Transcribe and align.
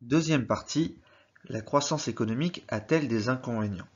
Deuxième 0.00 0.46
partie, 0.46 0.96
la 1.44 1.60
croissance 1.60 2.08
économique 2.08 2.64
a-t-elle 2.68 3.06
des 3.06 3.28
inconvénients? 3.28 3.86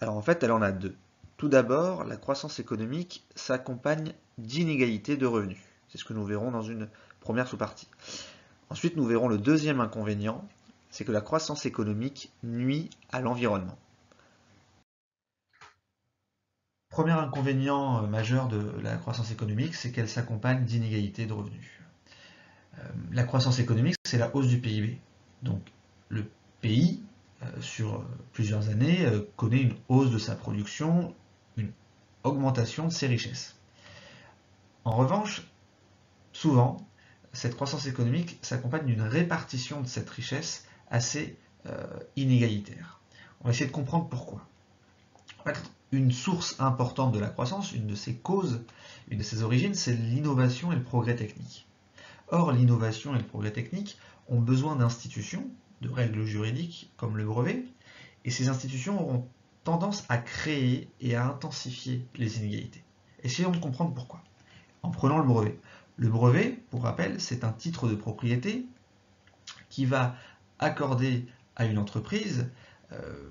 Alors 0.00 0.16
en 0.16 0.22
fait, 0.22 0.42
elle 0.42 0.52
en 0.52 0.62
a 0.62 0.72
deux. 0.72 0.96
Tout 1.36 1.48
d'abord, 1.48 2.04
la 2.04 2.16
croissance 2.16 2.58
économique 2.58 3.26
s'accompagne 3.34 4.14
d'inégalités 4.38 5.18
de 5.18 5.26
revenus. 5.26 5.60
C'est 5.88 5.98
ce 5.98 6.04
que 6.04 6.14
nous 6.14 6.24
verrons 6.24 6.50
dans 6.50 6.62
une 6.62 6.88
première 7.20 7.48
sous-partie. 7.48 7.88
Ensuite, 8.70 8.96
nous 8.96 9.04
verrons 9.04 9.28
le 9.28 9.36
deuxième 9.36 9.80
inconvénient, 9.80 10.42
c'est 10.88 11.04
que 11.04 11.12
la 11.12 11.20
croissance 11.20 11.66
économique 11.66 12.32
nuit 12.42 12.88
à 13.10 13.20
l'environnement. 13.20 13.78
Premier 16.88 17.12
inconvénient 17.12 18.04
euh, 18.04 18.06
majeur 18.06 18.48
de 18.48 18.72
la 18.80 18.96
croissance 18.96 19.30
économique, 19.30 19.74
c'est 19.74 19.92
qu'elle 19.92 20.08
s'accompagne 20.08 20.64
d'inégalités 20.64 21.26
de 21.26 21.32
revenus. 21.34 21.70
Euh, 22.78 22.82
la 23.12 23.24
croissance 23.24 23.58
économique, 23.58 23.96
c'est 24.04 24.18
la 24.18 24.34
hausse 24.34 24.48
du 24.48 24.58
PIB. 24.60 24.98
Donc 25.42 25.62
le 26.08 26.30
pays, 26.60 27.02
euh, 27.42 27.46
sur 27.60 28.04
plusieurs 28.32 28.68
années, 28.68 29.04
euh, 29.06 29.22
connaît 29.36 29.62
une 29.62 29.76
hausse 29.88 30.10
de 30.10 30.18
sa 30.18 30.34
production, 30.34 31.14
une 31.56 31.72
augmentation 32.24 32.86
de 32.86 32.92
ses 32.92 33.06
richesses. 33.06 33.56
En 34.84 34.96
revanche, 34.96 35.42
souvent, 36.32 36.86
cette 37.32 37.54
croissance 37.54 37.86
économique 37.86 38.38
s'accompagne 38.42 38.86
d'une 38.86 39.02
répartition 39.02 39.80
de 39.80 39.86
cette 39.86 40.10
richesse 40.10 40.66
assez 40.90 41.38
euh, 41.66 41.86
inégalitaire. 42.16 43.00
On 43.40 43.44
va 43.44 43.50
essayer 43.50 43.66
de 43.66 43.72
comprendre 43.72 44.08
pourquoi. 44.08 44.46
une 45.92 46.12
source 46.12 46.54
importante 46.60 47.12
de 47.12 47.18
la 47.18 47.28
croissance, 47.28 47.72
une 47.72 47.86
de 47.86 47.94
ses 47.94 48.14
causes, 48.14 48.62
une 49.10 49.18
de 49.18 49.22
ses 49.22 49.42
origines, 49.42 49.74
c'est 49.74 49.94
l'innovation 49.94 50.72
et 50.72 50.76
le 50.76 50.82
progrès 50.82 51.16
technique. 51.16 51.66
Or, 52.28 52.52
l'innovation 52.52 53.14
et 53.14 53.18
le 53.18 53.24
progrès 53.24 53.50
technique 53.50 53.98
ont 54.30 54.40
besoin 54.40 54.76
d'institutions, 54.76 55.46
de 55.82 55.90
règles 55.90 56.24
juridiques 56.24 56.90
comme 56.96 57.16
le 57.16 57.24
brevet, 57.24 57.64
et 58.24 58.30
ces 58.30 58.48
institutions 58.48 59.00
auront 59.00 59.28
tendance 59.64 60.04
à 60.08 60.18
créer 60.18 60.88
et 61.00 61.16
à 61.16 61.26
intensifier 61.26 62.06
les 62.14 62.38
inégalités. 62.38 62.82
Essayons 63.22 63.50
de 63.50 63.58
comprendre 63.58 63.92
pourquoi. 63.92 64.22
En 64.82 64.90
prenant 64.90 65.18
le 65.18 65.24
brevet. 65.24 65.58
Le 65.96 66.08
brevet, 66.08 66.58
pour 66.70 66.82
rappel, 66.84 67.20
c'est 67.20 67.44
un 67.44 67.52
titre 67.52 67.88
de 67.88 67.94
propriété 67.94 68.66
qui 69.68 69.84
va 69.84 70.16
accorder 70.58 71.26
à 71.56 71.66
une 71.66 71.76
entreprise 71.76 72.48
euh, 72.92 73.28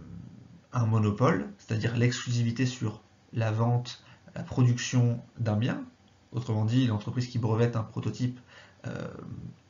un 0.71 0.85
monopole, 0.85 1.51
c'est-à-dire 1.57 1.97
l'exclusivité 1.97 2.65
sur 2.67 3.01
la 3.33 3.51
vente, 3.51 4.03
la 4.35 4.43
production 4.43 5.21
d'un 5.39 5.55
bien. 5.55 5.83
Autrement 6.31 6.65
dit, 6.65 6.85
l'entreprise 6.85 7.27
qui 7.27 7.39
brevette 7.39 7.75
un 7.75 7.83
prototype 7.83 8.39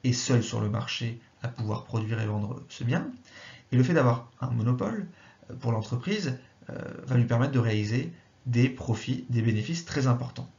est 0.04 0.14
seul 0.14 0.44
sur 0.44 0.62
le 0.62 0.70
marché 0.70 1.20
à 1.42 1.48
pouvoir 1.48 1.84
produire 1.84 2.20
et 2.20 2.26
vendre 2.26 2.62
ce 2.70 2.84
bien. 2.84 3.08
Et 3.72 3.78
le 3.78 3.84
fait 3.84 3.94
d'avoir 3.94 4.30
un 4.42 4.50
monopole 4.50 5.08
euh, 5.50 5.56
pour 5.56 5.72
l'entreprise 5.72 6.38
euh, 6.70 6.76
va 7.06 7.18
lui 7.18 7.26
permettre 7.26 7.52
de 7.52 7.60
réaliser 7.60 8.12
des 8.46 8.70
profits, 8.70 9.26
des 9.30 9.42
bénéfices 9.42 9.86
très 9.86 10.08
importants. 10.08 10.50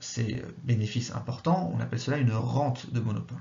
Ces 0.00 0.42
bénéfices 0.64 1.12
importants, 1.12 1.72
on 1.74 1.80
appelle 1.80 2.00
cela 2.00 2.18
une 2.18 2.32
rente 2.32 2.92
de 2.92 3.00
monopole. 3.00 3.40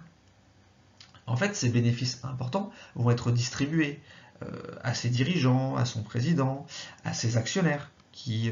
En 1.28 1.36
fait, 1.36 1.56
ces 1.56 1.70
bénéfices 1.70 2.24
importants 2.24 2.72
vont 2.96 3.12
être 3.12 3.32
distribués 3.32 4.02
à 4.84 4.94
ses 4.94 5.10
dirigeants, 5.10 5.76
à 5.76 5.86
son 5.86 6.04
président, 6.04 6.66
à 7.04 7.14
ses 7.14 7.38
actionnaires 7.38 7.92
qui 8.12 8.52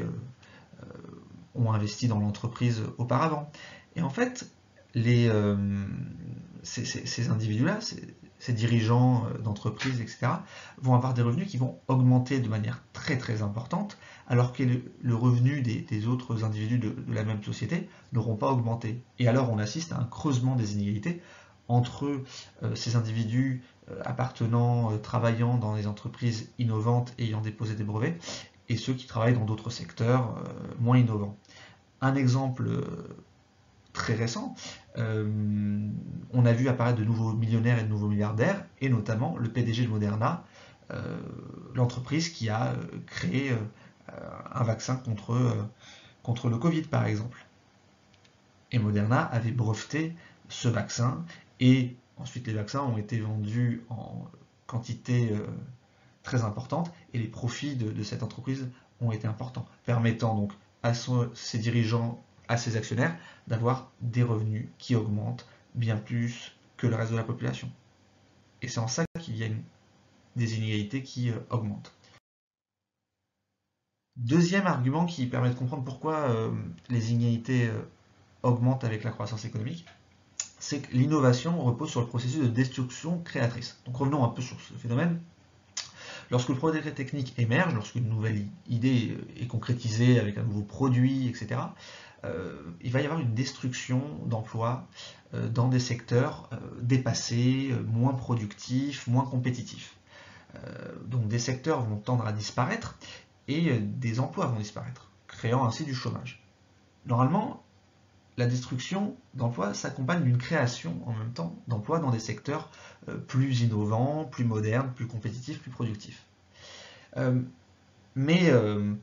ont 1.54 1.72
investi 1.72 2.06
dans 2.06 2.18
l'entreprise 2.18 2.82
auparavant. 2.98 3.50
Et 3.96 4.02
en 4.02 4.10
fait, 4.10 4.48
les, 4.94 5.28
euh, 5.28 5.56
ces, 6.62 7.28
individus-là, 7.28 7.78
ces, 8.38 8.52
dirigeants 8.52 9.26
euh, 9.26 9.38
d'entreprise, 9.38 10.00
etc., 10.00 10.28
vont 10.80 10.94
avoir 10.94 11.14
des 11.14 11.22
revenus 11.22 11.48
qui 11.48 11.56
vont 11.56 11.78
augmenter 11.88 12.40
de 12.40 12.48
manière 12.48 12.82
très 12.92 13.18
très 13.18 13.42
importante, 13.42 13.98
alors 14.26 14.52
que 14.52 14.62
le, 14.62 15.14
revenu 15.14 15.62
des, 15.62 16.06
autres 16.06 16.44
individus 16.44 16.78
de, 16.78 16.94
la 17.08 17.24
même 17.24 17.42
société 17.42 17.88
n'auront 18.12 18.36
pas 18.36 18.50
augmenté. 18.50 19.02
Et 19.18 19.28
alors 19.28 19.50
on 19.50 19.58
assiste 19.58 19.92
à 19.92 19.98
un 19.98 20.04
creusement 20.04 20.56
des 20.56 20.74
inégalités 20.74 21.20
entre 21.68 22.22
euh, 22.62 22.74
ces 22.74 22.96
individus 22.96 23.62
appartenant, 24.04 24.98
travaillant 24.98 25.58
dans 25.58 25.76
des 25.76 25.86
entreprises 25.86 26.50
innovantes 26.58 27.14
ayant 27.20 27.40
déposé 27.40 27.76
des 27.76 27.84
brevets, 27.84 28.18
et 28.68 28.76
ceux 28.76 28.94
qui 28.94 29.06
travaillent 29.06 29.34
dans 29.34 29.44
d'autres 29.44 29.70
secteurs 29.70 30.42
moins 30.80 30.98
innovants. 30.98 31.36
Un 32.00 32.16
exemple 32.16 32.68
très 33.96 34.14
récent, 34.14 34.54
euh, 34.98 35.88
on 36.32 36.46
a 36.46 36.52
vu 36.52 36.68
apparaître 36.68 36.98
de 36.98 37.04
nouveaux 37.04 37.32
millionnaires 37.32 37.78
et 37.78 37.82
de 37.82 37.88
nouveaux 37.88 38.08
milliardaires, 38.08 38.64
et 38.80 38.90
notamment 38.90 39.36
le 39.38 39.48
PDG 39.48 39.84
de 39.84 39.88
Moderna, 39.88 40.44
euh, 40.92 41.18
l'entreprise 41.74 42.28
qui 42.28 42.48
a 42.48 42.68
euh, 42.68 42.76
créé 43.06 43.52
un 44.52 44.62
vaccin 44.62 44.94
contre, 44.94 45.66
contre 46.22 46.48
le 46.48 46.58
Covid, 46.58 46.82
par 46.82 47.06
exemple. 47.06 47.44
Et 48.70 48.78
Moderna 48.78 49.20
avait 49.20 49.50
breveté 49.50 50.14
ce 50.48 50.68
vaccin, 50.68 51.24
et 51.58 51.96
ensuite 52.16 52.46
les 52.46 52.52
vaccins 52.52 52.82
ont 52.82 52.98
été 52.98 53.18
vendus 53.18 53.82
en 53.88 54.26
quantité 54.68 55.32
très 56.22 56.44
importante, 56.44 56.92
et 57.14 57.18
les 57.18 57.26
profits 57.26 57.74
de, 57.74 58.02
cette 58.04 58.22
entreprise 58.22 58.68
ont 59.00 59.10
été 59.10 59.26
importants, 59.26 59.66
permettant 59.86 60.36
donc 60.36 60.52
à 60.84 60.94
ses 60.94 61.58
dirigeants 61.58 62.22
à 62.48 62.56
ses 62.56 62.76
actionnaires 62.76 63.16
d'avoir 63.46 63.90
des 64.00 64.22
revenus 64.22 64.68
qui 64.78 64.94
augmentent 64.94 65.46
bien 65.74 65.96
plus 65.96 66.56
que 66.76 66.86
le 66.86 66.96
reste 66.96 67.12
de 67.12 67.16
la 67.16 67.24
population. 67.24 67.70
Et 68.62 68.68
c'est 68.68 68.80
en 68.80 68.88
ça 68.88 69.04
qu'il 69.20 69.36
y 69.36 69.44
a 69.44 69.48
des 70.36 70.56
inégalités 70.56 71.02
qui 71.02 71.30
euh, 71.30 71.38
augmentent. 71.50 71.92
Deuxième 74.16 74.66
argument 74.66 75.04
qui 75.04 75.26
permet 75.26 75.50
de 75.50 75.54
comprendre 75.54 75.84
pourquoi 75.84 76.14
euh, 76.14 76.50
les 76.88 77.12
inégalités 77.12 77.66
euh, 77.66 77.82
augmentent 78.42 78.84
avec 78.84 79.04
la 79.04 79.10
croissance 79.10 79.44
économique, 79.44 79.84
c'est 80.58 80.80
que 80.80 80.92
l'innovation 80.92 81.62
repose 81.62 81.90
sur 81.90 82.00
le 82.00 82.06
processus 82.06 82.40
de 82.40 82.48
destruction 82.48 83.20
créatrice. 83.22 83.78
Donc 83.84 83.96
revenons 83.96 84.24
un 84.24 84.28
peu 84.28 84.40
sur 84.40 84.58
ce 84.60 84.72
phénomène. 84.74 85.20
Lorsque 86.30 86.48
le 86.48 86.56
progrès 86.56 86.80
technique 86.92 87.38
émerge, 87.38 87.74
lorsqu'une 87.74 88.08
nouvelle 88.08 88.46
idée 88.68 89.16
est 89.38 89.46
concrétisée 89.46 90.18
avec 90.18 90.38
un 90.38 90.42
nouveau 90.42 90.62
produit, 90.62 91.28
etc., 91.28 91.60
il 92.80 92.90
va 92.90 93.00
y 93.00 93.04
avoir 93.04 93.20
une 93.20 93.34
destruction 93.34 94.02
d'emplois 94.26 94.88
euh, 95.34 95.48
dans 95.48 95.68
des 95.68 95.80
secteurs 95.80 96.48
euh, 96.52 96.56
dépassés, 96.80 97.74
moins 97.86 98.14
productifs, 98.14 99.06
moins 99.06 99.24
compétitifs. 99.24 99.96
donc 101.04 101.28
des 101.28 101.38
secteurs 101.38 101.82
vont 101.82 101.96
tendre 101.96 102.26
à 102.26 102.32
disparaître 102.32 102.96
et 103.48 103.78
des 103.78 104.20
emplois 104.20 104.46
vont 104.46 104.58
disparaître, 104.58 105.10
créant 105.26 105.66
ainsi 105.66 105.84
du 105.84 105.94
chômage. 105.94 106.42
Normalement, 107.04 107.62
la 108.38 108.46
destruction 108.46 109.16
d'emplois 109.34 109.74
s'accompagne 109.74 110.22
d'une 110.22 110.38
création 110.38 111.00
en 111.06 111.12
même 111.12 111.32
temps 111.32 111.54
d'emplois 111.68 111.98
dans 111.98 112.10
des 112.10 112.18
secteurs 112.18 112.70
plus 113.28 113.62
innovants, 113.62 114.24
plus 114.24 114.44
modernes, 114.44 114.92
plus 114.94 115.06
compétitifs, 115.06 115.60
plus 115.60 115.70
productifs. 115.70 116.24
mais 118.14 118.52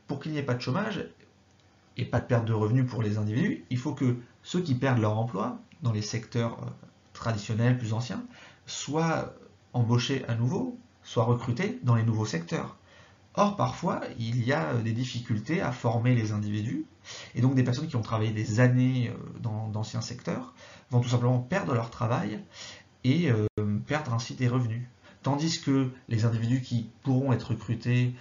pour 0.08 0.20
qu'il 0.20 0.32
n'y 0.32 0.40
ait 0.40 0.44
pas 0.44 0.56
de 0.56 0.62
chômage, 0.62 1.06
et 1.98 2.06
pas 2.06 2.20
de 2.20 2.26
perte 2.26 2.46
de 2.46 2.54
revenus 2.54 2.90
pour 2.90 3.02
les 3.02 3.18
individus, 3.18 3.66
il 3.70 3.78
faut 3.78 3.94
que 3.94 4.18
ceux 4.42 4.62
qui 4.62 4.76
perdent 4.76 5.00
leur 5.00 5.18
emploi 5.18 5.60
dans 5.82 5.92
les 5.92 6.02
secteurs 6.02 6.58
euh, 6.64 6.70
traditionnels, 7.14 7.78
plus 7.78 7.94
anciens, 7.94 8.24
soient 8.66 9.34
embauchés 9.74 10.26
à 10.28 10.36
nouveau, 10.36 10.78
soient 11.04 11.26
recrutés 11.26 11.80
dans 11.84 11.96
les 11.96 12.04
nouveaux 12.04 12.26
secteurs. 12.26 12.78
Or, 13.36 13.56
parfois, 13.56 14.02
il 14.20 14.44
y 14.44 14.54
a 14.54 14.74
euh, 14.74 14.82
des 14.82 14.94
difficultés 14.94 15.62
à 15.62 15.72
former 15.72 16.16
les 16.16 16.32
individus, 16.32 16.86
et 17.36 17.42
donc 17.42 17.56
des 17.56 17.64
personnes 17.64 17.88
qui 17.88 17.96
ont 17.96 18.02
travaillé 18.02 18.32
des 18.32 18.60
années 18.60 19.10
euh, 19.10 19.40
dans 19.40 19.70
d'anciens 19.70 20.02
secteurs 20.02 20.54
vont 20.90 21.02
tout 21.02 21.10
simplement 21.10 21.40
perdre 21.40 21.74
leur 21.74 21.90
travail 21.90 22.40
et 23.04 23.30
perdre 23.86 24.14
ainsi 24.14 24.34
des 24.36 24.48
revenus. 24.48 24.84
Tandis 25.24 25.60
que 25.60 25.90
les 26.08 26.24
individus 26.24 26.62
qui 26.62 26.90
pourront 27.02 27.34
être 27.34 27.50
recrutés 27.50 28.14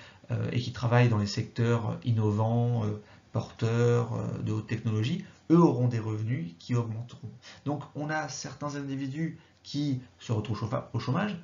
et 0.50 0.58
qui 0.58 0.72
travaillent 0.72 1.08
dans 1.08 1.18
les 1.18 1.28
secteurs 1.28 2.00
innovants, 2.02 2.84
porteurs 3.32 4.12
euh, 4.14 4.38
de 4.38 4.52
haute 4.52 4.66
technologie, 4.66 5.24
eux 5.50 5.58
auront 5.58 5.88
des 5.88 5.98
revenus 5.98 6.52
qui 6.58 6.74
augmenteront. 6.74 7.30
Donc 7.64 7.82
on 7.94 8.10
a 8.10 8.28
certains 8.28 8.76
individus 8.76 9.38
qui 9.62 10.00
se 10.18 10.32
retrouvent 10.32 10.68
au 10.92 10.98
chômage 10.98 11.36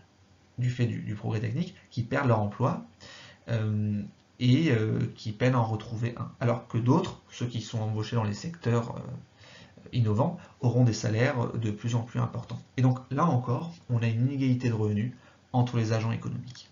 du 0.58 0.70
fait 0.70 0.86
du, 0.86 1.14
progrès 1.14 1.40
technique, 1.40 1.74
qui 1.90 2.02
perdent 2.02 2.28
leur 2.28 2.40
emploi 2.40 2.84
euh, 3.48 4.02
et 4.40 4.72
euh, 4.72 4.98
qui 5.14 5.32
peinent 5.32 5.54
à 5.54 5.60
en 5.60 5.66
retrouver 5.66 6.14
un. 6.16 6.32
Alors 6.40 6.66
que 6.66 6.78
d'autres, 6.78 7.22
ceux 7.30 7.46
qui 7.46 7.60
sont 7.60 7.80
embauchés 7.80 8.16
dans 8.16 8.24
les 8.24 8.34
secteurs 8.34 8.96
innovants, 9.92 10.36
auront 10.60 10.84
des 10.84 10.92
salaires 10.92 11.52
de 11.52 11.70
plus 11.70 11.94
en 11.94 12.02
plus 12.02 12.18
importants. 12.18 12.60
Et 12.76 12.82
donc 12.82 12.98
là 13.10 13.24
encore, 13.24 13.72
on 13.88 14.02
a 14.02 14.06
une 14.06 14.26
inégalité 14.26 14.68
de 14.68 14.74
revenus 14.74 15.12
entre 15.52 15.76
les 15.76 15.92
agents 15.92 16.12
économiques. 16.12 16.68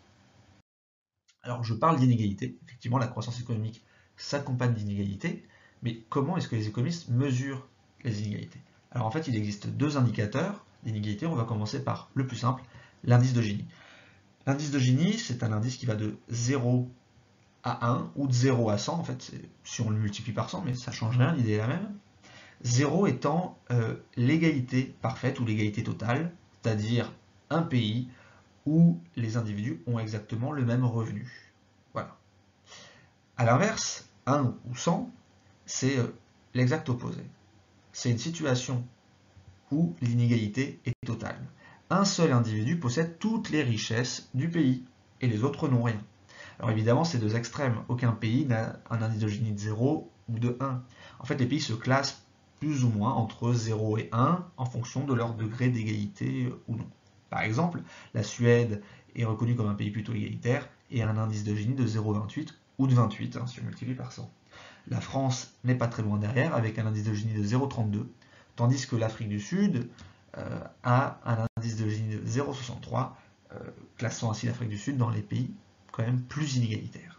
Alors 1.42 1.62
je 1.62 1.74
parle 1.74 1.98
d'inégalité, 1.98 2.58
effectivement 2.66 2.98
la 2.98 3.06
croissance 3.06 3.40
économique 3.40 3.85
s'accompagne 4.16 4.74
d'inégalités, 4.74 5.44
mais 5.82 6.00
comment 6.08 6.36
est-ce 6.36 6.48
que 6.48 6.56
les 6.56 6.68
économistes 6.68 7.08
mesurent 7.08 7.66
les 8.04 8.22
inégalités? 8.22 8.60
Alors 8.92 9.06
en 9.06 9.10
fait, 9.10 9.28
il 9.28 9.36
existe 9.36 9.66
deux 9.68 9.96
indicateurs 9.96 10.64
d'inégalité. 10.84 11.26
On 11.26 11.34
va 11.34 11.44
commencer 11.44 11.82
par 11.82 12.10
le 12.14 12.26
plus 12.26 12.36
simple, 12.36 12.62
l'indice 13.04 13.32
de 13.32 13.42
Gini. 13.42 13.64
L'indice 14.46 14.70
de 14.70 14.78
Gini, 14.78 15.14
c'est 15.14 15.42
un 15.42 15.52
indice 15.52 15.76
qui 15.76 15.86
va 15.86 15.96
de 15.96 16.16
0 16.30 16.88
à 17.64 17.90
1 17.90 18.12
ou 18.14 18.28
de 18.28 18.32
0 18.32 18.70
à 18.70 18.78
100, 18.78 18.94
en 18.94 19.04
fait, 19.04 19.32
si 19.64 19.80
on 19.80 19.90
le 19.90 19.96
multiplie 19.96 20.32
par 20.32 20.48
100, 20.48 20.62
mais 20.64 20.74
ça 20.74 20.92
change 20.92 21.18
rien, 21.18 21.32
l'idée 21.34 21.52
est 21.52 21.58
la 21.58 21.66
même. 21.66 21.92
0 22.62 23.06
étant 23.06 23.58
euh, 23.70 23.96
l'égalité 24.16 24.94
parfaite 25.02 25.40
ou 25.40 25.44
l'égalité 25.44 25.82
totale, 25.82 26.32
c'est-à-dire 26.62 27.12
un 27.50 27.62
pays 27.62 28.08
où 28.66 28.98
les 29.16 29.36
individus 29.36 29.82
ont 29.86 29.98
exactement 29.98 30.52
le 30.52 30.64
même 30.64 30.84
revenu. 30.84 31.45
A 33.38 33.44
l'inverse, 33.44 34.08
1 34.24 34.54
ou 34.66 34.74
100, 34.74 35.10
c'est 35.66 35.98
euh, 35.98 36.06
l'exact 36.54 36.88
opposé. 36.88 37.20
C'est 37.92 38.10
une 38.10 38.16
situation 38.16 38.82
où 39.70 39.94
l'inégalité 40.00 40.80
est 40.86 40.94
totale. 41.04 41.38
Un 41.90 42.06
seul 42.06 42.32
individu 42.32 42.78
possède 42.78 43.18
toutes 43.18 43.50
les 43.50 43.62
richesses 43.62 44.30
du 44.32 44.48
pays 44.48 44.86
et 45.20 45.26
les 45.26 45.44
autres 45.44 45.68
n'ont 45.68 45.82
rien. 45.82 46.00
Alors 46.58 46.70
évidemment, 46.70 47.04
c'est 47.04 47.18
deux 47.18 47.36
extrêmes. 47.36 47.76
Aucun 47.88 48.12
pays 48.12 48.46
n'a 48.46 48.80
un 48.88 49.02
indice 49.02 49.20
de 49.20 49.28
Gini 49.28 49.52
de 49.52 49.58
0 49.58 50.10
ou 50.30 50.38
de 50.38 50.56
1. 50.58 50.82
En 51.18 51.24
fait, 51.26 51.36
les 51.36 51.46
pays 51.46 51.60
se 51.60 51.74
classent 51.74 52.22
plus 52.58 52.84
ou 52.84 52.88
moins 52.88 53.12
entre 53.12 53.52
0 53.52 53.98
et 53.98 54.08
1 54.12 54.46
en 54.56 54.64
fonction 54.64 55.04
de 55.04 55.12
leur 55.12 55.34
degré 55.34 55.68
d'égalité 55.68 56.50
ou 56.68 56.76
non. 56.76 56.88
Par 57.28 57.42
exemple, 57.42 57.82
la 58.14 58.22
Suède 58.22 58.82
est 59.14 59.26
reconnue 59.26 59.56
comme 59.56 59.68
un 59.68 59.74
pays 59.74 59.90
plutôt 59.90 60.14
égalitaire 60.14 60.70
et 60.90 61.02
a 61.02 61.10
un 61.10 61.18
indice 61.18 61.44
de 61.44 61.54
Gini 61.54 61.74
de 61.74 61.86
0,28 61.86 62.54
ou 62.78 62.86
de 62.86 62.94
28 62.94 63.36
hein, 63.36 63.46
si 63.46 63.60
on 63.60 63.64
multiplie 63.64 63.94
par 63.94 64.12
100. 64.12 64.30
La 64.88 65.00
France 65.00 65.54
n'est 65.64 65.74
pas 65.74 65.88
très 65.88 66.02
loin 66.02 66.18
derrière 66.18 66.54
avec 66.54 66.78
un 66.78 66.86
indice 66.86 67.04
de 67.04 67.14
Gini 67.14 67.34
de 67.34 67.44
0,32 67.44 68.06
tandis 68.56 68.86
que 68.86 68.96
l'Afrique 68.96 69.28
du 69.28 69.40
Sud 69.40 69.88
euh, 70.38 70.60
a 70.82 71.20
un 71.24 71.46
indice 71.58 71.76
de 71.76 71.88
Gini 71.88 72.16
de 72.16 72.26
0,63 72.26 73.10
euh, 73.52 73.58
classant 73.96 74.30
ainsi 74.30 74.46
l'Afrique 74.46 74.70
du 74.70 74.78
Sud 74.78 74.96
dans 74.96 75.10
les 75.10 75.22
pays 75.22 75.50
quand 75.92 76.02
même 76.02 76.22
plus 76.22 76.56
inégalitaires. 76.56 77.18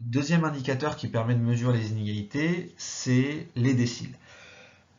Deuxième 0.00 0.44
indicateur 0.44 0.96
qui 0.96 1.08
permet 1.08 1.34
de 1.34 1.40
mesurer 1.40 1.78
les 1.78 1.90
inégalités, 1.90 2.74
c'est 2.76 3.48
les 3.56 3.72
déciles. 3.72 4.14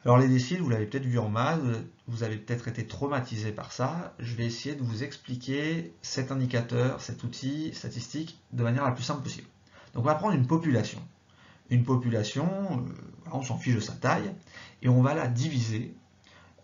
Alors 0.08 0.20
les 0.20 0.30
déciles, 0.30 0.62
vous 0.62 0.70
l'avez 0.70 0.86
peut-être 0.86 1.06
vu 1.06 1.20
en 1.20 1.28
maths, 1.28 1.60
vous 2.08 2.24
avez 2.24 2.38
peut-être 2.38 2.70
été 2.70 2.88
traumatisé 2.88 3.52
par 3.52 3.74
ça. 3.74 4.14
Je 4.20 4.36
vais 4.36 4.46
essayer 4.46 4.74
de 4.74 4.82
vous 4.82 5.04
expliquer 5.04 5.94
cet 6.02 6.32
indicateur, 6.32 7.02
cet 7.02 7.26
outil 7.26 7.74
statistique, 7.74 8.40
de 8.54 8.64
manière 8.64 8.86
la 8.86 8.92
plus 8.92 9.04
simple 9.04 9.22
possible. 9.22 9.48
Donc 9.94 10.06
on 10.06 10.08
va 10.08 10.16
prendre 10.16 10.34
une 10.34 10.48
population. 10.48 11.02
Une 11.70 11.84
population, 11.84 12.48
euh, 12.48 13.34
on 13.34 13.42
s'en 13.42 13.58
fiche 13.58 13.76
de 13.76 13.82
sa 13.82 13.92
taille, 13.96 14.34
et 14.82 14.88
on 14.88 15.02
va 15.02 15.14
la 15.14 15.28
diviser 15.28 15.94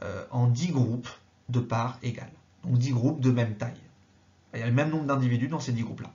euh, 0.04 0.24
en 0.32 0.48
10 0.48 0.72
groupes 0.72 1.10
de 1.50 1.60
parts 1.60 2.00
égales. 2.02 2.32
Donc 2.64 2.78
10 2.78 2.92
groupes 2.92 3.20
de 3.20 3.30
même 3.30 3.58
taille. 3.58 3.82
Il 4.54 4.62
y 4.62 4.64
a 4.64 4.68
le 4.68 4.72
même 4.72 4.90
nombre 4.90 5.04
d'individus 5.04 5.50
dans 5.50 5.60
ces 5.60 5.74
10 5.74 5.84
groupes-là. 5.84 6.14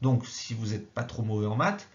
Donc 0.00 0.24
si 0.24 0.54
vous 0.54 0.68
n'êtes 0.68 0.90
pas 0.94 1.04
trop 1.04 1.22
mauvais 1.22 1.46
en 1.46 1.56
maths, 1.56 1.90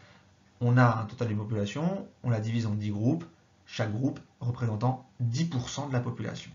on 0.61 0.77
a 0.77 0.99
un 1.01 1.05
total 1.05 1.29
d'une 1.29 1.39
population, 1.39 2.07
on 2.21 2.29
la 2.29 2.39
divise 2.39 2.67
en 2.67 2.75
10 2.75 2.91
groupes, 2.91 3.25
chaque 3.73 3.91
groupe 3.91 4.19
représentant 4.39 5.09
10% 5.23 5.87
de 5.87 5.93
la 5.93 5.99
population. 5.99 6.51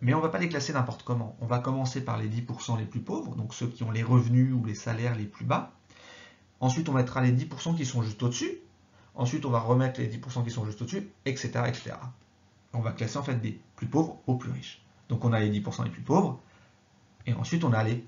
Mais 0.00 0.12
on 0.12 0.16
ne 0.16 0.22
va 0.22 0.28
pas 0.28 0.40
les 0.40 0.48
classer 0.48 0.72
n'importe 0.72 1.04
comment. 1.04 1.36
On 1.40 1.46
va 1.46 1.60
commencer 1.60 2.04
par 2.04 2.18
les 2.18 2.28
10% 2.28 2.76
les 2.76 2.84
plus 2.84 2.98
pauvres, 2.98 3.36
donc 3.36 3.54
ceux 3.54 3.68
qui 3.68 3.84
ont 3.84 3.92
les 3.92 4.02
revenus 4.02 4.52
ou 4.52 4.64
les 4.64 4.74
salaires 4.74 5.14
les 5.14 5.26
plus 5.26 5.44
bas. 5.44 5.70
Ensuite, 6.58 6.88
on 6.88 6.94
mettra 6.94 7.20
les 7.20 7.30
10% 7.30 7.76
qui 7.76 7.86
sont 7.86 8.02
juste 8.02 8.20
au-dessus. 8.24 8.58
Ensuite, 9.14 9.46
on 9.46 9.50
va 9.50 9.60
remettre 9.60 10.00
les 10.00 10.08
10% 10.08 10.42
qui 10.42 10.50
sont 10.50 10.64
juste 10.64 10.82
au-dessus, 10.82 11.08
etc., 11.26 11.48
etc. 11.68 11.92
On 12.72 12.80
va 12.80 12.90
classer 12.90 13.18
en 13.18 13.22
fait 13.22 13.36
des 13.36 13.60
plus 13.76 13.86
pauvres 13.86 14.18
aux 14.26 14.34
plus 14.34 14.50
riches. 14.50 14.82
Donc 15.08 15.24
on 15.24 15.32
a 15.32 15.38
les 15.38 15.60
10% 15.60 15.84
les 15.84 15.90
plus 15.90 16.02
pauvres, 16.02 16.40
et 17.26 17.34
ensuite 17.34 17.62
on 17.62 17.72
a 17.72 17.84
les 17.84 18.04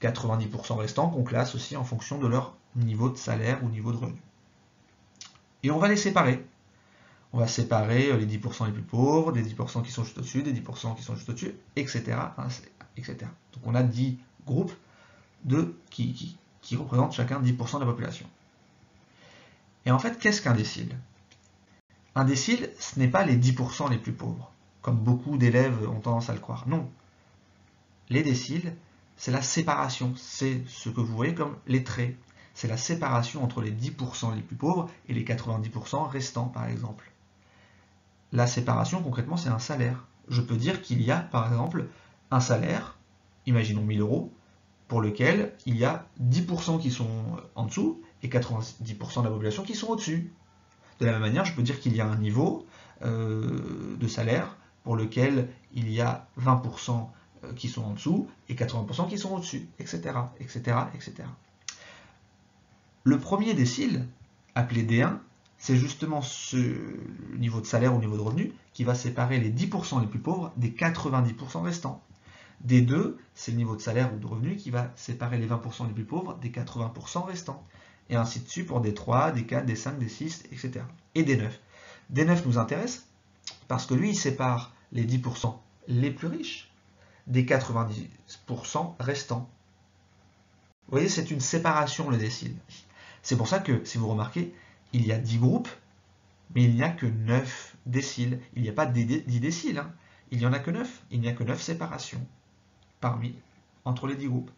90% 0.00 0.74
restants 0.76 1.10
qu'on 1.10 1.22
classe 1.22 1.54
aussi 1.54 1.76
en 1.76 1.84
fonction 1.84 2.18
de 2.18 2.26
leur 2.26 2.56
niveau 2.76 3.10
de 3.10 3.18
salaire 3.18 3.62
ou 3.62 3.68
niveau 3.68 3.92
de 3.92 3.98
revenu. 3.98 4.22
Et 5.64 5.70
on 5.70 5.78
va 5.78 5.88
les 5.88 5.96
séparer 5.98 6.46
on 7.32 7.38
va 7.38 7.46
séparer 7.46 8.10
euh, 8.10 8.16
les 8.16 8.26
10% 8.26 8.66
les 8.66 8.72
plus 8.72 8.82
pauvres, 8.82 9.32
des 9.32 9.42
10% 9.42 9.82
qui 9.82 9.90
sont 9.90 10.04
juste 10.04 10.18
au-dessus, 10.18 10.42
des 10.42 10.52
10% 10.52 10.96
qui 10.96 11.02
sont 11.02 11.14
juste 11.14 11.28
au-dessus, 11.28 11.54
etc.. 11.76 12.16
Donc 12.96 13.62
on 13.64 13.74
a 13.74 13.82
10 13.82 14.18
groupes 14.46 14.72
qui, 15.90 16.36
qui, 16.60 16.76
représentent 16.76 17.12
chacun 17.12 17.40
10% 17.40 17.74
de 17.74 17.80
la 17.80 17.86
population. 17.86 18.26
Et 19.86 19.90
en 19.90 19.98
fait, 19.98 20.18
qu'est-ce 20.18 20.42
qu'un 20.42 20.54
décile? 20.54 20.96
Un 22.14 22.24
décile, 22.24 22.70
ce 22.78 22.98
n'est 22.98 23.08
pas 23.08 23.24
les 23.24 23.36
10% 23.36 23.90
les 23.90 23.98
plus 23.98 24.12
pauvres, 24.12 24.50
comme 24.82 24.96
beaucoup 24.96 25.38
d'élèves 25.38 25.88
ont 25.88 26.00
tendance 26.00 26.28
à 26.28 26.34
le 26.34 26.40
croire. 26.40 26.68
Non. 26.68 26.90
Les 28.10 28.22
déciles, 28.22 28.74
c'est 29.16 29.30
la 29.30 29.42
séparation, 29.42 30.14
c'est 30.16 30.62
ce 30.66 30.88
que 30.88 31.00
vous 31.00 31.14
voyez 31.14 31.34
comme 31.34 31.56
les 31.66 31.84
traits. 31.84 32.16
C'est 32.54 32.68
la 32.68 32.76
séparation 32.76 33.44
entre 33.44 33.62
les 33.62 33.70
10% 33.70 34.34
les 34.34 34.42
plus 34.42 34.56
pauvres 34.56 34.90
et 35.08 35.14
les 35.14 35.24
90% 35.24 36.08
restants, 36.08 36.48
par 36.48 36.66
exemple. 36.66 37.09
La 38.32 38.46
séparation, 38.46 39.02
concrètement, 39.02 39.36
c'est 39.36 39.48
un 39.48 39.58
salaire. 39.58 40.06
Je 40.28 40.40
peux 40.40 40.56
dire 40.56 40.82
qu'il 40.82 41.02
y 41.02 41.10
a, 41.10 41.18
par 41.18 41.46
exemple, 41.46 41.86
un 42.30 42.40
salaire, 42.40 42.98
imaginons 43.46 43.82
1000 43.82 44.00
euros, 44.00 44.32
pour 44.88 45.00
lequel 45.00 45.52
il 45.66 45.76
y 45.76 45.84
a 45.84 46.06
10% 46.22 46.80
qui 46.80 46.90
sont 46.90 47.08
en 47.54 47.64
dessous 47.64 48.02
et 48.22 48.28
90% 48.28 49.20
de 49.20 49.24
la 49.24 49.30
population 49.30 49.62
qui 49.62 49.74
sont 49.74 49.88
au-dessus. 49.88 50.32
De 50.98 51.06
la 51.06 51.12
même 51.12 51.20
manière, 51.20 51.44
je 51.44 51.54
peux 51.54 51.62
dire 51.62 51.80
qu'il 51.80 51.94
y 51.94 52.00
a 52.00 52.06
un 52.06 52.16
niveau 52.16 52.66
euh, 53.02 53.96
de 53.96 54.08
salaire 54.08 54.56
pour 54.82 54.96
lequel 54.96 55.48
il 55.72 55.90
y 55.90 56.00
a 56.00 56.26
20% 56.40 57.06
euh, 57.44 57.52
qui 57.54 57.68
sont 57.68 57.82
en 57.82 57.92
dessous 57.92 58.28
et 58.48 58.54
80% 58.54 59.08
qui 59.08 59.16
sont 59.16 59.32
au-dessus, 59.34 59.68
etc., 59.78 60.18
etc., 60.40 60.76
etc. 60.94 61.14
Le 63.04 63.18
premier 63.18 63.54
décile, 63.54 64.06
appelé 64.54 64.82
D1, 64.82 65.18
c'est 65.60 65.76
justement 65.76 66.22
ce 66.22 66.56
niveau 67.36 67.60
de 67.60 67.66
salaire 67.66 67.94
ou 67.94 68.00
niveau 68.00 68.16
de 68.16 68.22
revenu 68.22 68.52
qui 68.72 68.82
va 68.82 68.94
séparer 68.94 69.38
les 69.38 69.52
10% 69.52 70.00
les 70.00 70.06
plus 70.06 70.18
pauvres 70.18 70.52
des 70.56 70.70
90% 70.70 71.62
restants. 71.62 72.02
Des 72.62 72.80
deux, 72.80 73.18
c'est 73.34 73.50
le 73.50 73.58
niveau 73.58 73.76
de 73.76 73.82
salaire 73.82 74.12
ou 74.14 74.18
de 74.18 74.26
revenu 74.26 74.56
qui 74.56 74.70
va 74.70 74.90
séparer 74.96 75.36
les 75.36 75.46
20% 75.46 75.86
les 75.86 75.92
plus 75.92 76.06
pauvres 76.06 76.38
des 76.40 76.48
80% 76.48 77.24
restants. 77.24 77.62
Et 78.08 78.16
ainsi 78.16 78.40
de 78.40 78.48
suite 78.48 78.68
pour 78.68 78.80
des 78.80 78.94
3, 78.94 79.32
des 79.32 79.44
4, 79.44 79.66
des 79.66 79.76
5, 79.76 79.98
des 79.98 80.08
6, 80.08 80.44
etc. 80.50 80.80
Et 81.14 81.24
des 81.24 81.36
9. 81.36 81.60
Des 82.08 82.24
9 82.24 82.46
nous 82.46 82.56
intéresse 82.56 83.06
parce 83.68 83.84
que 83.84 83.92
lui, 83.92 84.10
il 84.10 84.16
sépare 84.16 84.72
les 84.92 85.04
10% 85.04 85.54
les 85.88 86.10
plus 86.10 86.28
riches 86.28 86.70
des 87.26 87.44
90% 87.44 88.94
restants. 88.98 89.50
Vous 90.88 90.92
voyez, 90.92 91.10
c'est 91.10 91.30
une 91.30 91.40
séparation 91.40 92.08
le 92.08 92.16
décile. 92.16 92.56
C'est 93.22 93.36
pour 93.36 93.46
ça 93.46 93.58
que, 93.58 93.84
si 93.84 93.98
vous 93.98 94.08
remarquez, 94.08 94.54
il 94.92 95.06
y 95.06 95.12
a 95.12 95.18
10 95.18 95.38
groupes, 95.38 95.68
mais 96.54 96.64
il 96.64 96.74
n'y 96.74 96.82
a 96.82 96.90
que 96.90 97.06
9 97.06 97.76
déciles. 97.86 98.40
Il 98.54 98.62
n'y 98.62 98.68
a 98.68 98.72
pas 98.72 98.86
10 98.86 99.24
déciles, 99.40 99.78
hein. 99.78 99.92
il 100.30 100.38
n'y 100.38 100.46
en 100.46 100.52
a 100.52 100.58
que 100.58 100.70
9. 100.70 101.02
Il 101.10 101.20
n'y 101.20 101.28
a 101.28 101.32
que 101.32 101.44
9 101.44 101.60
séparations 101.60 102.26
parmi, 103.00 103.34
entre 103.84 104.06
les 104.06 104.16
10 104.16 104.28
groupes. 104.28 104.50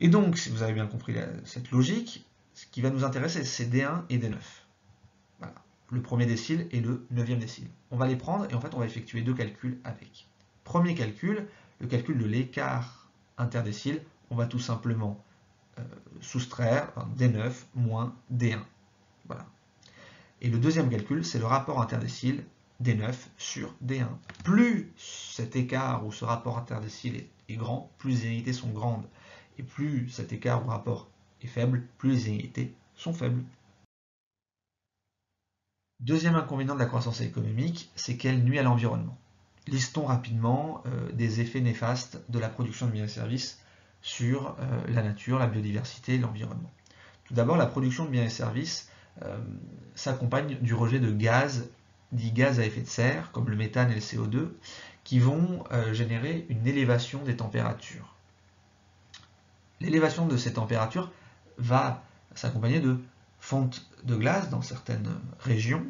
Et 0.00 0.08
donc, 0.08 0.36
si 0.36 0.50
vous 0.50 0.62
avez 0.62 0.72
bien 0.72 0.86
compris 0.86 1.14
cette 1.44 1.70
logique, 1.70 2.26
ce 2.54 2.66
qui 2.66 2.80
va 2.80 2.90
nous 2.90 3.04
intéresser, 3.04 3.44
c'est 3.44 3.66
D1 3.66 4.02
et 4.10 4.18
D9. 4.18 4.36
Voilà. 5.38 5.54
Le 5.90 6.02
premier 6.02 6.26
décile 6.26 6.66
et 6.70 6.80
le 6.80 7.06
neuvième 7.10 7.38
décile. 7.38 7.68
On 7.90 7.96
va 7.96 8.06
les 8.06 8.16
prendre 8.16 8.46
et 8.50 8.54
en 8.54 8.60
fait, 8.60 8.74
on 8.74 8.78
va 8.78 8.86
effectuer 8.86 9.22
deux 9.22 9.34
calculs 9.34 9.78
avec. 9.84 10.26
Premier 10.64 10.94
calcul, 10.94 11.46
le 11.80 11.86
calcul 11.86 12.18
de 12.18 12.24
l'écart 12.24 13.10
interdécile. 13.38 14.02
On 14.30 14.36
va 14.36 14.46
tout 14.46 14.58
simplement 14.58 15.22
euh, 15.78 15.82
soustraire 16.20 16.92
D9 17.18 17.52
moins 17.74 18.14
D1. 18.32 18.60
Et 20.44 20.48
le 20.48 20.58
deuxième 20.58 20.90
calcul, 20.90 21.24
c'est 21.24 21.38
le 21.38 21.46
rapport 21.46 21.80
interdécile 21.80 22.44
D9 22.82 23.14
sur 23.38 23.72
D1. 23.84 24.08
Plus 24.42 24.90
cet 24.96 25.54
écart 25.54 26.04
ou 26.04 26.10
ce 26.10 26.24
rapport 26.24 26.58
interdécile 26.58 27.24
est, 27.48 27.54
grand, 27.54 27.92
plus 27.98 28.10
les 28.10 28.20
inégalités 28.22 28.52
sont 28.52 28.70
grandes. 28.70 29.06
Et 29.58 29.62
plus 29.62 30.08
cet 30.08 30.32
écart 30.32 30.66
ou 30.66 30.68
rapport 30.68 31.08
est 31.42 31.46
faible, 31.46 31.86
plus 31.96 32.10
les 32.10 32.28
inégalités 32.28 32.74
sont 32.96 33.14
faibles. 33.14 33.44
Deuxième 36.00 36.34
inconvénient 36.34 36.74
de 36.74 36.80
la 36.80 36.86
croissance 36.86 37.20
économique, 37.20 37.92
c'est 37.94 38.16
qu'elle 38.16 38.42
nuit 38.42 38.58
à 38.58 38.64
l'environnement. 38.64 39.16
Listons 39.68 40.06
rapidement 40.06 40.82
euh, 40.86 41.12
des 41.12 41.40
effets 41.40 41.60
néfastes 41.60 42.20
de 42.28 42.40
la 42.40 42.48
production 42.48 42.86
de 42.86 42.90
biens 42.90 43.04
et 43.04 43.08
services 43.08 43.60
sur 44.00 44.56
euh, 44.58 44.84
la 44.88 45.04
nature, 45.04 45.38
la 45.38 45.46
biodiversité 45.46 46.14
et 46.14 46.18
l'environnement. 46.18 46.72
Tout 47.26 47.34
d'abord, 47.34 47.56
la 47.56 47.66
production 47.66 48.06
de 48.06 48.10
biens 48.10 48.24
et 48.24 48.28
services 48.28 48.88
s'accompagne 49.94 50.58
du 50.60 50.74
rejet 50.74 50.98
de 50.98 51.10
gaz, 51.12 51.70
dits 52.12 52.32
gaz 52.32 52.60
à 52.60 52.64
effet 52.64 52.80
de 52.80 52.86
serre, 52.86 53.30
comme 53.32 53.48
le 53.48 53.56
méthane 53.56 53.90
et 53.90 53.94
le 53.94 54.00
CO2, 54.00 54.48
qui 55.04 55.18
vont 55.18 55.64
euh, 55.72 55.92
générer 55.92 56.46
une 56.48 56.66
élévation 56.66 57.22
des 57.22 57.36
températures. 57.36 58.14
L'élévation 59.80 60.26
de 60.26 60.36
ces 60.36 60.52
températures 60.52 61.10
va 61.58 62.02
s'accompagner 62.34 62.80
de 62.80 62.98
fonte 63.40 63.86
de 64.04 64.14
glace 64.14 64.48
dans 64.48 64.62
certaines 64.62 65.10
régions 65.40 65.84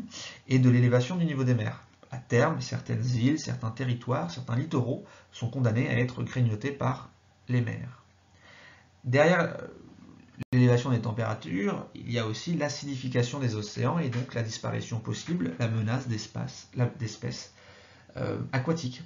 et 0.48 0.58
de 0.58 0.70
l'élévation 0.70 1.16
du 1.16 1.26
niveau 1.26 1.44
des 1.44 1.54
mers. 1.54 1.84
à 2.10 2.18
terme, 2.18 2.60
certaines 2.60 3.04
îles, 3.04 3.38
certains 3.38 3.70
territoires, 3.70 4.30
certains 4.30 4.56
littoraux 4.56 5.04
sont 5.30 5.48
condamnés 5.48 5.88
à 5.88 5.98
être 5.98 6.22
grignotés 6.22 6.70
par 6.70 7.10
les 7.48 7.62
mers. 7.62 8.02
Derrière 9.04 9.40
euh, 9.40 9.68
l'élévation 10.52 10.90
des 10.90 11.00
températures, 11.00 11.86
il 11.94 12.10
y 12.10 12.18
a 12.18 12.26
aussi 12.26 12.54
l'acidification 12.54 13.38
des 13.38 13.54
océans 13.54 13.98
et 13.98 14.08
donc 14.08 14.34
la 14.34 14.42
disparition 14.42 14.98
possible, 14.98 15.52
la 15.58 15.68
menace 15.68 16.08
d'espèces 16.08 17.52
euh, 18.16 18.38
aquatiques. 18.52 19.02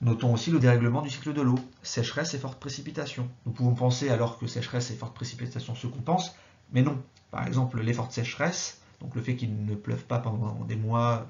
Notons 0.00 0.32
aussi 0.32 0.50
le 0.50 0.58
dérèglement 0.58 1.02
du 1.02 1.10
cycle 1.10 1.34
de 1.34 1.42
l'eau, 1.42 1.58
sécheresse 1.82 2.32
et 2.32 2.38
fortes 2.38 2.58
précipitations. 2.58 3.28
Nous 3.44 3.52
pouvons 3.52 3.74
penser 3.74 4.08
alors 4.08 4.38
que 4.38 4.46
sécheresse 4.46 4.90
et 4.90 4.94
fortes 4.94 5.14
précipitations 5.14 5.74
se 5.74 5.86
compensent, 5.86 6.34
mais 6.72 6.82
non. 6.82 7.02
Par 7.30 7.46
exemple, 7.46 7.80
les 7.80 7.92
fortes 7.92 8.12
sécheresses, 8.12 8.80
donc 9.00 9.14
le 9.14 9.20
fait 9.20 9.36
qu'il 9.36 9.64
ne 9.64 9.74
pleuve 9.74 10.04
pas 10.04 10.18
pendant 10.18 10.64
des 10.64 10.76
mois, 10.76 11.26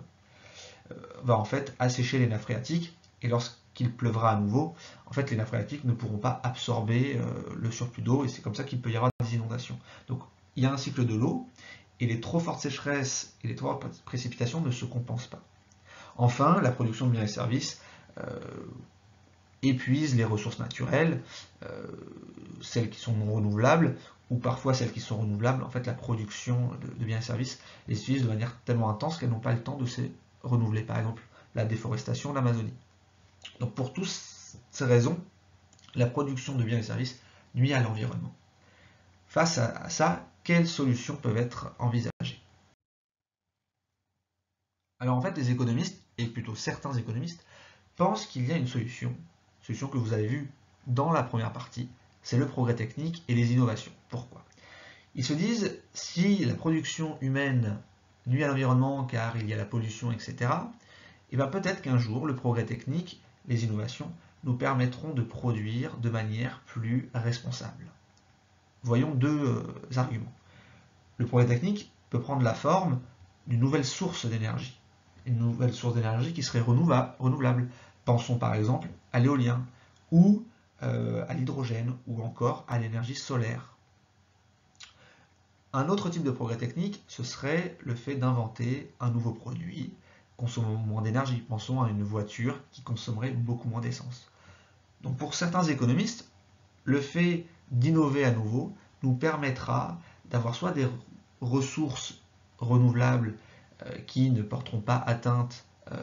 euh, 0.92 0.94
va 1.24 1.36
en 1.36 1.44
fait 1.44 1.74
assécher 1.78 2.18
les 2.18 2.26
nappes 2.26 2.42
phréatiques, 2.42 2.96
et 3.22 3.28
lorsqu'il 3.70 3.92
pleuvra 3.92 4.32
à 4.32 4.36
nouveau, 4.36 4.74
en 5.06 5.12
fait 5.12 5.30
les 5.30 5.36
nappes 5.36 5.48
phréatiques 5.48 5.84
ne 5.84 5.92
pourront 5.92 6.18
pas 6.18 6.40
absorber 6.42 7.16
euh, 7.16 7.24
le 7.56 7.70
surplus 7.70 8.02
d'eau, 8.02 8.24
et 8.24 8.28
c'est 8.28 8.42
comme 8.42 8.54
ça 8.54 8.64
qu'il 8.64 8.80
peut 8.80 8.90
y 8.90 8.96
avoir 8.96 9.10
des 9.20 9.34
inondations. 9.34 9.78
Donc 10.08 10.20
il 10.56 10.62
y 10.62 10.66
a 10.66 10.72
un 10.72 10.76
cycle 10.76 11.06
de 11.06 11.14
l'eau, 11.14 11.46
et 12.00 12.06
les 12.06 12.20
trop 12.20 12.40
fortes 12.40 12.60
sécheresses 12.60 13.34
et 13.44 13.48
les 13.48 13.54
trop 13.54 13.68
fortes 13.68 14.02
précipitations 14.04 14.60
ne 14.60 14.70
se 14.70 14.84
compensent 14.84 15.28
pas. 15.28 15.42
Enfin, 16.16 16.60
la 16.60 16.70
production 16.70 17.06
de 17.06 17.12
biens 17.12 17.22
et 17.22 17.28
services 17.28 17.80
euh, 18.18 18.38
épuise 19.62 20.16
les 20.16 20.24
ressources 20.24 20.58
naturelles, 20.58 21.22
euh, 21.64 21.86
celles 22.62 22.90
qui 22.90 22.98
sont 22.98 23.12
non 23.12 23.32
renouvelables, 23.32 23.96
ou 24.30 24.38
parfois 24.38 24.74
celles 24.74 24.92
qui 24.92 25.00
sont 25.00 25.18
renouvelables, 25.18 25.62
en 25.62 25.70
fait 25.70 25.86
la 25.86 25.92
production 25.92 26.70
de, 26.98 27.04
biens 27.04 27.18
et 27.18 27.22
services 27.22 27.60
les 27.88 28.00
utilise 28.00 28.22
de 28.22 28.28
manière 28.28 28.56
tellement 28.64 28.90
intense 28.90 29.18
qu'elles 29.18 29.30
n'ont 29.30 29.40
pas 29.40 29.52
le 29.52 29.62
temps 29.62 29.76
de 29.76 29.86
se 29.86 30.02
renouveler. 30.42 30.82
Par 30.82 30.98
exemple, 30.98 31.22
la 31.54 31.64
déforestation 31.64 32.30
de 32.30 32.36
l'Amazonie. 32.36 32.72
Donc 33.58 33.74
pour 33.74 33.92
toutes 33.92 34.08
ces 34.70 34.84
raisons, 34.84 35.18
la 35.94 36.06
production 36.06 36.54
de 36.54 36.64
biens 36.64 36.78
et 36.78 36.82
services 36.82 37.20
nuit 37.54 37.72
à 37.72 37.80
l'environnement. 37.80 38.34
Face 39.26 39.58
à 39.58 39.88
ça, 39.88 40.26
quelles 40.44 40.68
solutions 40.68 41.16
peuvent 41.16 41.36
être 41.36 41.74
envisagées? 41.78 42.40
Alors 44.98 45.16
en 45.16 45.22
fait, 45.22 45.36
les 45.36 45.50
économistes, 45.50 46.02
et 46.18 46.26
plutôt 46.26 46.54
certains 46.54 46.92
économistes, 46.92 47.44
pensent 47.96 48.26
qu'il 48.26 48.46
y 48.46 48.52
a 48.52 48.56
une 48.56 48.66
solution 48.66 49.14
solution 49.62 49.88
que 49.88 49.98
vous 49.98 50.12
avez 50.12 50.26
vue 50.26 50.50
dans 50.86 51.12
la 51.12 51.22
première 51.22 51.52
partie, 51.52 51.88
c'est 52.22 52.38
le 52.38 52.46
progrès 52.46 52.74
technique 52.74 53.22
et 53.28 53.34
les 53.34 53.52
innovations. 53.52 53.92
Pourquoi? 54.08 54.44
Ils 55.14 55.24
se 55.24 55.32
disent, 55.32 55.78
si 55.92 56.44
la 56.44 56.54
production 56.54 57.18
humaine 57.20 57.78
nuit 58.26 58.44
à 58.44 58.48
l'environnement 58.48 59.04
car 59.04 59.36
il 59.36 59.48
y 59.48 59.52
a 59.52 59.56
la 59.56 59.64
pollution, 59.64 60.12
etc., 60.12 60.36
et 61.32 61.34
eh 61.34 61.36
bien 61.36 61.46
peut-être 61.46 61.80
qu'un 61.82 61.98
jour, 61.98 62.26
le 62.26 62.34
progrès 62.34 62.64
technique, 62.64 63.22
les 63.50 63.64
innovations, 63.64 64.10
nous 64.44 64.54
permettront 64.54 65.12
de 65.12 65.22
produire 65.22 65.98
de 65.98 66.08
manière 66.08 66.60
plus 66.60 67.10
responsable. 67.12 67.84
Voyons 68.82 69.14
deux 69.14 69.28
euh, 69.28 69.98
arguments. 69.98 70.32
Le 71.18 71.26
progrès 71.26 71.46
technique 71.46 71.92
peut 72.08 72.20
prendre 72.20 72.42
la 72.42 72.54
forme 72.54 72.98
d'une 73.46 73.60
nouvelle 73.60 73.84
source 73.84 74.24
d'énergie. 74.24 74.78
Une 75.26 75.36
nouvelle 75.36 75.74
source 75.74 75.94
d'énergie 75.94 76.32
qui 76.32 76.42
serait 76.42 76.60
renouvelable. 76.60 77.68
Pensons 78.06 78.38
par 78.38 78.54
exemple 78.54 78.88
à 79.12 79.20
l'éolien 79.20 79.66
ou 80.10 80.42
euh, 80.82 81.26
à 81.28 81.34
l'hydrogène 81.34 81.92
ou 82.06 82.22
encore 82.22 82.64
à 82.68 82.78
l'énergie 82.78 83.14
solaire. 83.14 83.76
Un 85.72 85.88
autre 85.88 86.08
type 86.08 86.22
de 86.22 86.30
progrès 86.30 86.56
technique, 86.56 87.04
ce 87.06 87.22
serait 87.22 87.76
le 87.80 87.94
fait 87.94 88.14
d'inventer 88.14 88.92
un 88.98 89.10
nouveau 89.10 89.32
produit 89.32 89.92
consommant 90.40 90.74
moins 90.74 91.02
d'énergie. 91.02 91.36
Pensons 91.36 91.82
à 91.82 91.90
une 91.90 92.02
voiture 92.02 92.58
qui 92.72 92.80
consommerait 92.80 93.30
beaucoup 93.30 93.68
moins 93.68 93.82
d'essence. 93.82 94.30
Donc 95.02 95.18
pour 95.18 95.34
certains 95.34 95.64
économistes, 95.64 96.30
le 96.84 97.00
fait 97.00 97.46
d'innover 97.70 98.24
à 98.24 98.30
nouveau 98.30 98.74
nous 99.02 99.12
permettra 99.14 99.98
d'avoir 100.30 100.54
soit 100.54 100.72
des 100.72 100.88
ressources 101.42 102.20
renouvelables 102.58 103.36
euh, 103.82 103.98
qui 104.06 104.30
ne 104.30 104.42
porteront 104.42 104.80
pas 104.80 104.96
atteinte 104.96 105.66
euh, 105.92 105.96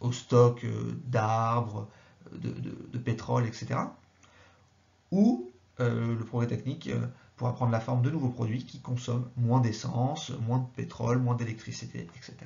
au 0.00 0.10
stock 0.10 0.64
euh, 0.64 0.98
d'arbres, 1.06 1.88
de, 2.32 2.98
pétrole, 2.98 3.46
etc. 3.46 3.80
Ou 5.10 5.50
le 5.78 6.22
progrès 6.24 6.46
technique 6.46 6.90
pourra 7.36 7.54
prendre 7.54 7.72
la 7.72 7.80
forme 7.80 8.02
de 8.02 8.10
nouveaux 8.10 8.28
produits 8.28 8.64
qui 8.66 8.80
consomment 8.80 9.28
moins 9.36 9.60
d'essence, 9.60 10.30
moins 10.46 10.58
de 10.58 10.66
pétrole, 10.76 11.18
moins 11.18 11.34
d'électricité, 11.34 12.06
etc. 12.16 12.36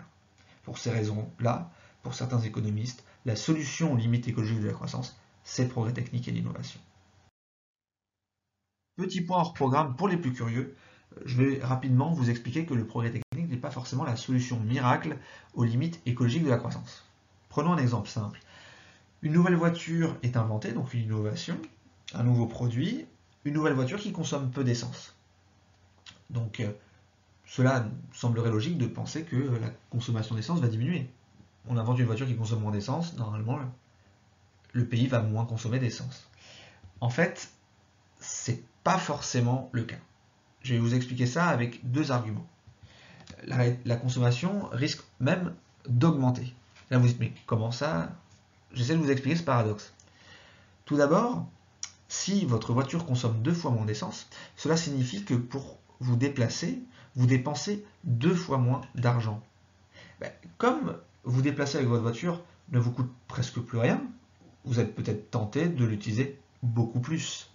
Pour 0.65 0.79
ces 0.79 0.91
raisons-là, 0.91 1.71
pour 2.03 2.15
certains 2.15 2.41
économistes, 2.41 3.05
la 3.25 3.37
solution 3.37 3.93
aux 3.93 3.97
limites 3.97 4.29
écologiques 4.29 4.61
de 4.61 4.67
la 4.67 4.73
croissance, 4.73 5.17
c'est 5.45 5.65
le 5.65 5.69
progrès 5.69 5.93
technique 5.93 6.29
et 6.29 6.33
l'innovation. 6.33 6.81
Petit 8.97 9.23
point 9.23 9.39
hors 9.39 9.55
programme 9.55 9.97
pour 9.97 10.09
les 10.09 10.17
plus 10.17 10.33
curieux, 10.33 10.77
je 11.25 11.43
vais 11.43 11.65
rapidement 11.65 12.13
vous 12.13 12.31
expliquer 12.31 12.67
que 12.67 12.75
le 12.75 12.87
progrès 12.87 13.11
technique 13.11 13.51
n'est 13.51 13.57
pas 13.57 13.71
forcément 13.71 14.05
la 14.05 14.17
solution 14.17 14.59
miracle 14.61 15.19
aux 15.55 15.65
limites 15.65 16.01
écologiques 16.07 16.45
de 16.45 16.51
la 16.51 16.59
croissance. 16.59 17.05
Prenons 17.49 17.73
un 17.73 17.79
exemple 17.79 18.09
simple. 18.09 18.41
Une 19.23 19.33
nouvelle 19.33 19.57
voiture 19.57 20.17
est 20.23 20.37
inventée, 20.37 20.73
donc 20.73 20.93
une 20.93 21.03
innovation, 21.03 21.57
un 22.15 22.23
nouveau 22.23 22.47
produit, 22.47 23.07
une 23.45 23.55
nouvelle 23.55 23.75
voiture 23.75 23.99
qui 23.99 24.13
consomme 24.13 24.51
peu 24.51 24.65
d'essence. 24.65 25.15
Euh, 26.61 26.73
cela 27.47 27.87
semblerait 28.13 28.51
logique 28.51 28.79
de 28.79 28.87
penser 28.87 29.25
que 29.25 29.37
la 29.37 29.71
consommation 29.91 30.35
d'essence 30.35 30.61
va 30.61 30.69
diminuer. 30.69 31.09
On 31.69 31.77
invente 31.77 31.99
une 31.99 32.07
voiture 32.07 32.27
qui 32.27 32.37
consomme 32.37 32.61
moins 32.61 32.73
d'essence, 32.73 33.17
normalement 33.17 33.59
le 34.73 34.87
pays 34.87 35.07
va 35.07 35.21
moins 35.21 35.47
consommer 35.47 35.79
d'essence. 35.79 36.29
En 37.01 37.09
fait, 37.09 37.51
c'est 38.19 38.63
pas 38.83 38.99
forcément 38.99 39.71
le 39.73 39.85
cas. 39.85 39.99
Je 40.63 40.75
vais 40.75 40.81
vous 40.81 40.95
expliquer 40.95 41.27
ça 41.27 41.47
avec 41.47 41.91
deux 41.91 42.11
arguments. 42.11 42.47
la 43.47 43.97
consommation 43.97 44.69
risque 44.73 45.03
même 45.21 45.55
d'augmenter. 45.87 46.55
Là, 46.91 46.99
vous 46.99 47.07
dites, 47.07 47.21
mais 47.21 47.33
comment 47.47 47.71
ça? 47.71 48.11
J'essaie 48.73 48.95
de 48.95 48.99
vous 48.99 49.11
expliquer 49.11 49.37
ce 49.37 49.43
paradoxe. 49.43 49.95
Tout 50.85 50.97
d'abord, 50.97 51.47
si 52.09 52.45
votre 52.45 52.73
voiture 52.73 53.07
consomme 53.07 53.41
deux 53.43 53.55
fois 53.55 53.71
moins 53.71 53.85
d'essence, 53.85 54.29
cela 54.57 54.77
signifie 54.77 55.25
que 55.25 55.35
pour 55.35 55.79
vous 56.01 56.17
déplacer, 56.17 56.83
vous 57.17 57.27
dépensez 57.27 57.85
deux 58.05 58.35
fois 58.35 58.59
moins 58.59 58.83
d'argent. 58.95 59.43
Ben, 60.21 60.31
comme 60.59 60.97
vous 61.25 61.43
déplacer 61.43 61.79
avec 61.79 61.89
votre 61.89 62.03
voiture 62.03 62.43
ne 62.71 62.79
vous 62.79 62.91
coûte 62.91 63.11
presque 63.29 63.61
plus 63.61 63.79
rien, 63.79 64.03
vous 64.65 64.81
êtes 64.81 64.95
peut-être 64.95 65.31
tenté 65.31 65.69
de 65.69 65.85
l'utiliser 65.85 66.39
beaucoup 66.63 67.01
plus. 67.01 67.51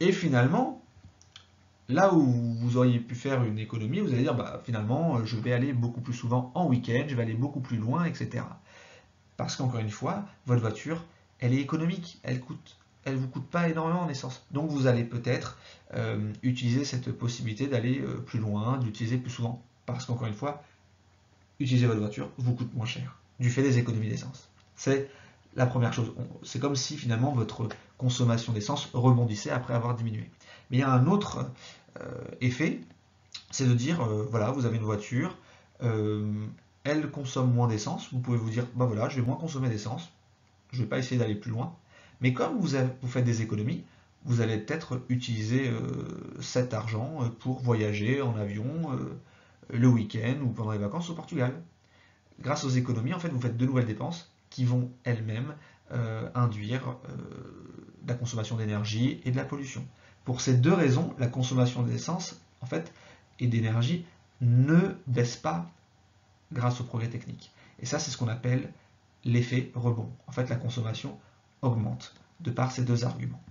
Et 0.00 0.12
finalement, 0.12 0.80
Là 1.90 2.14
où 2.14 2.22
vous 2.22 2.76
auriez 2.76 3.00
pu 3.00 3.16
faire 3.16 3.42
une 3.42 3.58
économie, 3.58 3.98
vous 3.98 4.12
allez 4.12 4.22
dire 4.22 4.36
bah, 4.36 4.62
finalement 4.64 5.24
je 5.24 5.36
vais 5.36 5.52
aller 5.52 5.72
beaucoup 5.72 6.00
plus 6.00 6.12
souvent 6.12 6.52
en 6.54 6.68
week-end, 6.68 7.06
je 7.08 7.16
vais 7.16 7.22
aller 7.22 7.34
beaucoup 7.34 7.58
plus 7.58 7.78
loin, 7.78 8.04
etc. 8.04 8.44
Parce 9.36 9.56
qu'encore 9.56 9.80
une 9.80 9.90
fois, 9.90 10.24
votre 10.46 10.60
voiture, 10.60 11.04
elle 11.40 11.52
est 11.52 11.60
économique, 11.60 12.20
elle 12.22 12.38
coûte, 12.38 12.76
elle 13.04 13.16
vous 13.16 13.28
coûte 13.28 13.46
pas 13.46 13.68
énormément 13.68 14.02
en 14.02 14.08
essence. 14.08 14.44
Donc 14.50 14.70
vous 14.70 14.86
allez 14.86 15.04
peut-être 15.04 15.58
euh, 15.94 16.32
utiliser 16.42 16.84
cette 16.84 17.10
possibilité 17.12 17.66
d'aller 17.66 18.00
euh, 18.00 18.18
plus 18.18 18.38
loin, 18.38 18.78
d'utiliser 18.78 19.16
plus 19.16 19.30
souvent. 19.30 19.62
Parce 19.86 20.04
qu'encore 20.04 20.26
une 20.26 20.34
fois, 20.34 20.62
utiliser 21.58 21.86
votre 21.86 22.00
voiture 22.00 22.30
vous 22.38 22.54
coûte 22.54 22.72
moins 22.74 22.86
cher 22.86 23.16
du 23.38 23.50
fait 23.50 23.62
des 23.62 23.78
économies 23.78 24.08
d'essence. 24.08 24.48
C'est 24.76 25.10
la 25.56 25.66
première 25.66 25.92
chose. 25.92 26.12
C'est 26.42 26.60
comme 26.60 26.76
si 26.76 26.96
finalement 26.96 27.32
votre 27.32 27.68
consommation 27.98 28.52
d'essence 28.52 28.90
rebondissait 28.92 29.50
après 29.50 29.74
avoir 29.74 29.94
diminué. 29.94 30.30
Mais 30.70 30.76
il 30.76 30.80
y 30.80 30.84
a 30.84 30.92
un 30.92 31.06
autre 31.06 31.50
euh, 32.00 32.06
effet, 32.40 32.80
c'est 33.50 33.66
de 33.66 33.74
dire, 33.74 34.06
voilà, 34.30 34.52
vous 34.52 34.64
avez 34.64 34.76
une 34.76 34.84
voiture, 34.84 35.36
elle 35.80 37.10
consomme 37.10 37.52
moins 37.52 37.66
d'essence, 37.66 38.12
vous 38.12 38.20
pouvez 38.20 38.38
vous 38.38 38.50
dire, 38.50 38.66
bah 38.76 38.84
voilà, 38.84 39.08
je 39.08 39.16
vais 39.16 39.26
moins 39.26 39.36
consommer 39.36 39.68
d'essence, 39.68 40.10
je 40.72 40.78
ne 40.78 40.82
vais 40.82 40.88
pas 40.88 40.98
essayer 40.98 41.18
d'aller 41.18 41.34
plus 41.34 41.50
loin, 41.50 41.74
mais 42.20 42.32
comme 42.32 42.58
vous, 42.58 42.68
faites 43.08 43.24
des 43.24 43.42
économies, 43.42 43.84
vous 44.24 44.40
allez 44.40 44.58
peut-être 44.58 45.00
utiliser 45.08 45.70
cet 46.40 46.74
argent 46.74 47.30
pour 47.38 47.60
voyager 47.60 48.20
en 48.20 48.36
avion 48.36 48.90
le 49.70 49.88
week-end 49.88 50.36
ou 50.42 50.48
pendant 50.48 50.72
les 50.72 50.78
vacances 50.78 51.08
au 51.08 51.14
Portugal. 51.14 51.54
Grâce 52.40 52.64
aux 52.64 52.70
économies, 52.70 53.14
en 53.14 53.18
fait, 53.18 53.28
vous 53.28 53.40
faites 53.40 53.56
de 53.56 53.66
nouvelles 53.66 53.86
dépenses 53.86 54.30
qui 54.50 54.64
vont 54.64 54.90
elles-mêmes 55.04 55.54
induire 56.34 56.96
de 58.02 58.08
la 58.08 58.14
consommation 58.14 58.56
d'énergie 58.56 59.20
et 59.24 59.30
de 59.30 59.36
la 59.36 59.44
pollution. 59.44 59.86
Pour 60.24 60.40
ces 60.42 60.54
deux 60.54 60.74
raisons, 60.74 61.14
la 61.18 61.26
consommation 61.26 61.82
d'essence 61.82 62.40
en 62.60 62.66
fait, 62.66 62.92
et 63.38 63.46
d'énergie 63.46 64.04
ne 64.42 64.94
baisse 65.06 65.36
pas 65.36 65.70
grâce 66.52 66.80
au 66.80 66.84
progrès 66.84 67.08
technique. 67.08 67.52
Et 67.78 67.86
ça, 67.86 67.98
c'est 67.98 68.10
ce 68.10 68.18
qu'on 68.18 68.28
appelle 68.28 68.70
l'effet 69.24 69.70
rebond. 69.74 70.10
En 70.26 70.32
fait, 70.32 70.48
la 70.50 70.56
consommation 70.56 71.18
augmente 71.62 72.14
de 72.40 72.50
par 72.50 72.72
ces 72.72 72.82
deux 72.82 73.04
arguments. 73.04 73.42